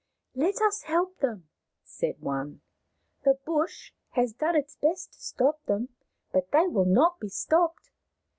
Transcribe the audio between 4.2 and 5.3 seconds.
done its best to